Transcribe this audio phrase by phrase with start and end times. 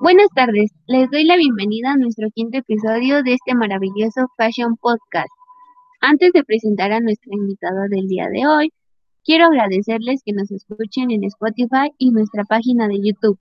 [0.00, 5.28] Buenas tardes, les doy la bienvenida a nuestro quinto episodio de este maravilloso Fashion Podcast.
[6.00, 8.72] Antes de presentar a nuestra invitada del día de hoy,
[9.24, 13.38] quiero agradecerles que nos escuchen en Spotify y nuestra página de YouTube.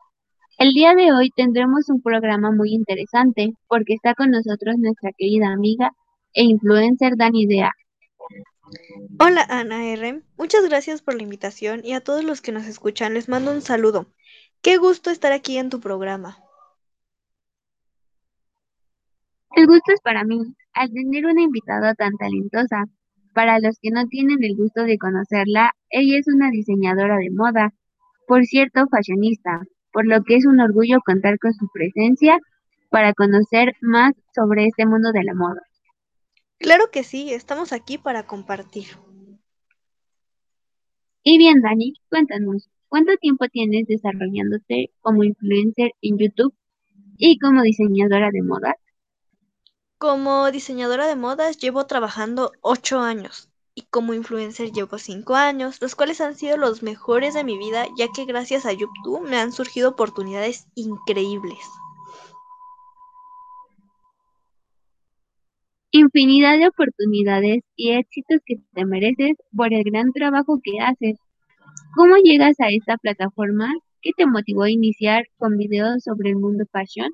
[0.58, 5.50] El día de hoy tendremos un programa muy interesante porque está con nosotros nuestra querida
[5.54, 5.92] amiga
[6.34, 7.72] e influencer Dani Dea.
[9.20, 13.14] Hola Ana R, muchas gracias por la invitación y a todos los que nos escuchan
[13.14, 14.08] les mando un saludo.
[14.62, 16.38] Qué gusto estar aquí en tu programa.
[19.56, 22.86] El gusto es para mí, al tener una invitada tan talentosa.
[23.34, 27.74] Para los que no tienen el gusto de conocerla, ella es una diseñadora de moda,
[28.28, 32.38] por cierto, fashionista, por lo que es un orgullo contar con su presencia
[32.90, 35.62] para conocer más sobre este mundo de la moda.
[36.60, 38.88] Claro que sí, estamos aquí para compartir.
[41.24, 46.56] Y bien, Dani, cuéntanos, ¿cuánto tiempo tienes desarrollándote como influencer en YouTube
[47.16, 48.76] y como diseñadora de moda?
[50.00, 55.94] Como diseñadora de modas llevo trabajando ocho años y como influencer llevo cinco años, los
[55.94, 59.52] cuales han sido los mejores de mi vida ya que gracias a YouTube me han
[59.52, 61.60] surgido oportunidades increíbles.
[65.92, 71.27] Infinidad de oportunidades y éxitos que te mereces por el gran trabajo que haces.
[71.96, 73.74] ¿Cómo llegas a esta plataforma?
[74.02, 77.12] ¿Qué te motivó a iniciar con videos sobre el mundo fashion?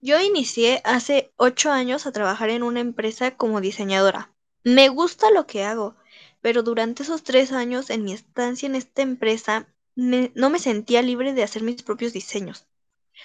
[0.00, 4.32] Yo inicié hace ocho años a trabajar en una empresa como diseñadora.
[4.64, 5.96] Me gusta lo que hago,
[6.40, 11.32] pero durante esos tres años en mi estancia en esta empresa no me sentía libre
[11.32, 12.66] de hacer mis propios diseños.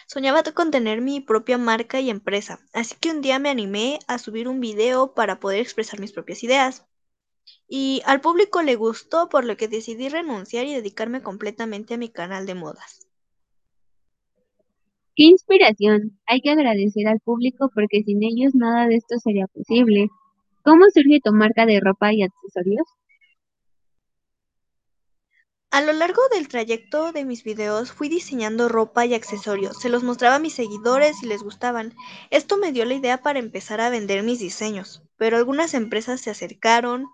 [0.07, 4.17] Soñaba con tener mi propia marca y empresa, así que un día me animé a
[4.17, 6.85] subir un video para poder expresar mis propias ideas.
[7.67, 12.09] Y al público le gustó, por lo que decidí renunciar y dedicarme completamente a mi
[12.09, 13.07] canal de modas.
[15.15, 16.19] ¡Qué inspiración!
[16.25, 20.09] Hay que agradecer al público porque sin ellos nada de esto sería posible.
[20.63, 22.87] ¿Cómo surge tu marca de ropa y accesorios?
[25.73, 30.03] A lo largo del trayecto de mis videos fui diseñando ropa y accesorios, se los
[30.03, 31.95] mostraba a mis seguidores y les gustaban.
[32.29, 36.29] Esto me dio la idea para empezar a vender mis diseños, pero algunas empresas se
[36.29, 37.07] acercaron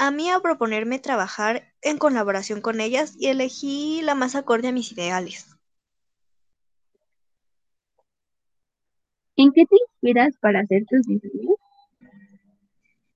[0.00, 4.72] a mí a proponerme trabajar en colaboración con ellas y elegí la más acorde a
[4.72, 5.58] mis ideales.
[9.36, 11.56] ¿En qué te inspiras para hacer tus diseños?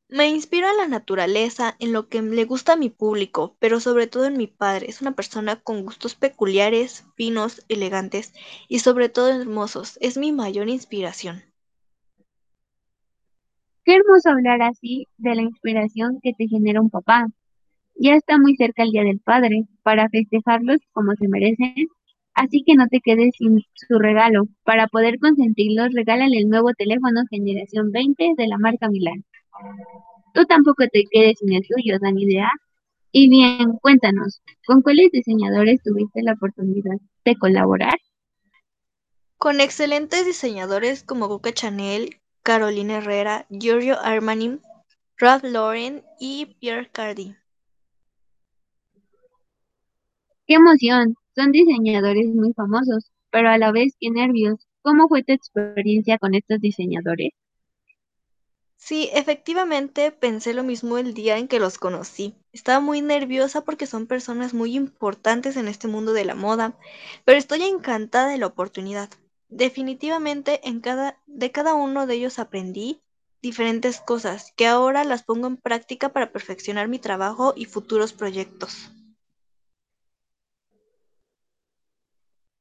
[0.08, 4.06] Me inspiro en la naturaleza, en lo que le gusta a mi público, pero sobre
[4.06, 4.90] todo en mi padre.
[4.90, 8.34] Es una persona con gustos peculiares, finos, elegantes
[8.68, 9.96] y sobre todo hermosos.
[10.02, 11.53] Es mi mayor inspiración.
[13.84, 17.26] Qué hermoso hablar así de la inspiración que te genera un papá.
[17.96, 21.88] Ya está muy cerca el Día del Padre, para festejarlos como se merecen
[22.34, 24.46] Así que no te quedes sin su regalo.
[24.64, 29.24] Para poder consentirlos, regálale el nuevo teléfono generación 20 de la marca Milán.
[30.34, 32.50] Tú tampoco te quedes sin el tuyo, dan idea.
[33.12, 37.96] Y bien, cuéntanos, ¿con cuáles diseñadores tuviste la oportunidad de colaborar?
[39.38, 44.60] Con excelentes diseñadores como Coca Chanel, Carolina Herrera, Giorgio Armani,
[45.16, 47.38] Ralph Lauren y Pierre Cardin.
[50.46, 51.16] ¡Qué emoción!
[51.34, 54.66] Son diseñadores muy famosos, pero a la vez qué nervios.
[54.82, 57.32] ¿Cómo fue tu experiencia con estos diseñadores?
[58.76, 62.34] Sí, efectivamente pensé lo mismo el día en que los conocí.
[62.52, 66.78] Estaba muy nerviosa porque son personas muy importantes en este mundo de la moda,
[67.24, 69.08] pero estoy encantada de la oportunidad.
[69.54, 73.00] Definitivamente en cada, de cada uno de ellos aprendí
[73.40, 78.90] diferentes cosas que ahora las pongo en práctica para perfeccionar mi trabajo y futuros proyectos.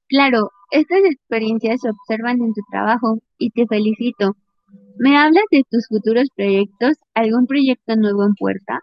[0.08, 4.36] Claro, estas experiencias se observan en tu trabajo y te felicito.
[5.00, 6.98] ¿Me hablas de tus futuros proyectos?
[7.16, 8.82] ¿Algún proyecto nuevo en puerta?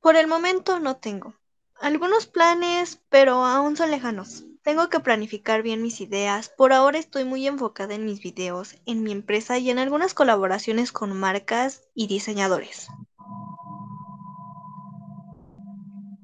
[0.00, 1.36] Por el momento no tengo.
[1.82, 4.44] Algunos planes, pero aún son lejanos.
[4.62, 6.48] Tengo que planificar bien mis ideas.
[6.56, 10.92] Por ahora estoy muy enfocada en mis videos, en mi empresa y en algunas colaboraciones
[10.92, 12.86] con marcas y diseñadores.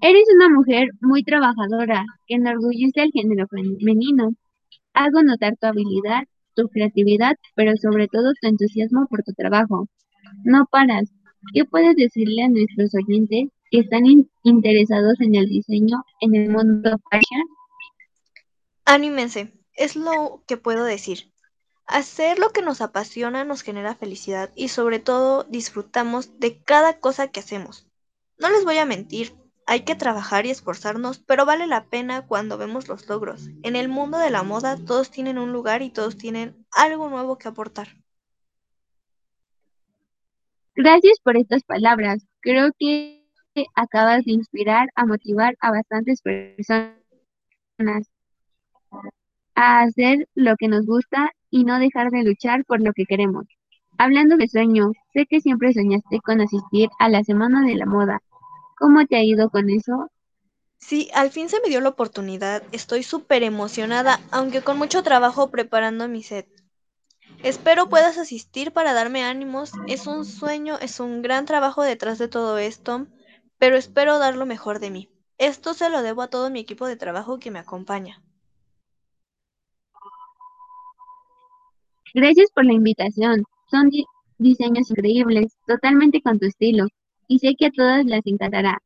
[0.01, 4.31] Eres una mujer muy trabajadora, que enorgullece al género femenino.
[4.93, 6.23] Hago notar tu habilidad,
[6.55, 9.89] tu creatividad, pero sobre todo tu entusiasmo por tu trabajo.
[10.45, 11.13] No paras.
[11.53, 14.05] ¿Qué puedes decirle a nuestros oyentes están
[14.43, 17.47] interesados en el diseño en el mundo fashion?
[18.85, 21.33] Anímense, es lo que puedo decir.
[21.87, 27.29] Hacer lo que nos apasiona nos genera felicidad y sobre todo disfrutamos de cada cosa
[27.29, 27.87] que hacemos.
[28.39, 29.35] No les voy a mentir,
[29.71, 33.51] Hay que trabajar y esforzarnos, pero vale la pena cuando vemos los logros.
[33.63, 37.37] En el mundo de la moda todos tienen un lugar y todos tienen algo nuevo
[37.37, 37.89] que aportar.
[40.75, 42.27] Gracias por estas palabras.
[42.41, 43.18] Creo que
[43.75, 46.97] acabas de inspirar a motivar a bastantes personas
[49.55, 53.47] a hacer lo que nos gusta y no dejar de luchar por lo que queremos.
[53.99, 58.23] Hablando de sueño, sé que siempre soñaste con asistir a la Semana de la Moda.
[58.77, 60.11] ¿Cómo te ha ido con eso?
[60.79, 62.63] Sí, al fin se me dio la oportunidad.
[62.71, 66.47] Estoy súper emocionada, aunque con mucho trabajo preparando mi set.
[67.43, 69.73] Espero puedas asistir para darme ánimos.
[69.89, 73.09] Es un sueño, es un gran trabajo detrás de todo esto,
[73.59, 75.09] pero espero dar lo mejor de mí.
[75.37, 78.23] Esto se lo debo a todo mi equipo de trabajo que me acompaña.
[82.15, 83.45] Gracias por la invitación.
[83.71, 84.07] Son di-
[84.39, 86.87] diseños increíbles, totalmente con tu estilo,
[87.27, 88.79] y sé que a todas las encantará.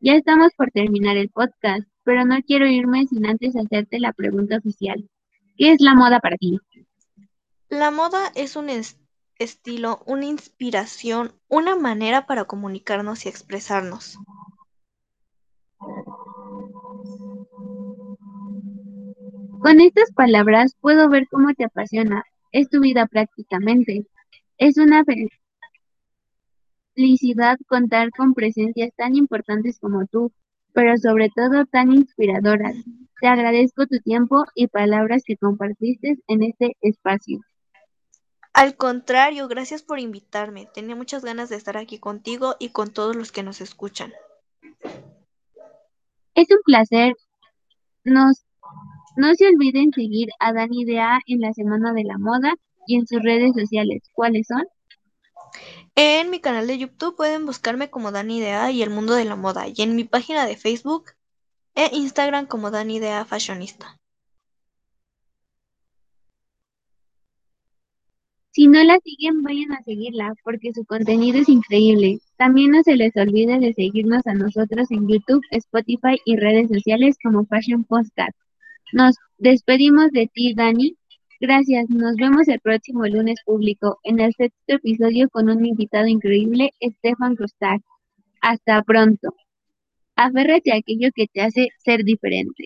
[0.00, 4.58] Ya estamos por terminar el podcast, pero no quiero irme sin antes hacerte la pregunta
[4.58, 5.08] oficial.
[5.56, 6.58] ¿Qué es la moda para ti?
[7.68, 8.68] La moda es un
[9.38, 14.18] estilo, una inspiración, una manera para comunicarnos y expresarnos.
[19.60, 22.24] Con estas palabras puedo ver cómo te apasiona.
[22.52, 24.06] Es tu vida prácticamente.
[24.58, 25.28] Es una fe-
[26.94, 30.32] felicidad contar con presencias tan importantes como tú,
[30.72, 32.76] pero sobre todo tan inspiradoras.
[33.20, 37.40] Te agradezco tu tiempo y palabras que compartiste en este espacio.
[38.56, 40.66] Al contrario, gracias por invitarme.
[40.72, 44.14] Tenía muchas ganas de estar aquí contigo y con todos los que nos escuchan.
[46.34, 47.14] Es un placer.
[48.04, 48.46] Nos,
[49.18, 52.54] no se olviden seguir a Dani Dea en la Semana de la Moda
[52.86, 54.04] y en sus redes sociales.
[54.14, 54.64] ¿Cuáles son?
[55.94, 59.36] En mi canal de YouTube pueden buscarme como Dani Idea y el mundo de la
[59.36, 61.10] moda, y en mi página de Facebook
[61.74, 63.98] e Instagram como Dani Idea Fashionista.
[68.56, 72.20] Si no la siguen, vayan a seguirla porque su contenido es increíble.
[72.38, 77.18] También no se les olvide de seguirnos a nosotros en YouTube, Spotify y redes sociales
[77.22, 78.34] como Fashion Podcast.
[78.94, 80.96] Nos despedimos de ti, Dani.
[81.38, 81.90] Gracias.
[81.90, 87.36] Nos vemos el próximo lunes público en el sexto episodio con un invitado increíble, Stefan
[87.36, 87.82] Rostag.
[88.40, 89.34] Hasta pronto.
[90.14, 92.64] Aférrate a aquello que te hace ser diferente.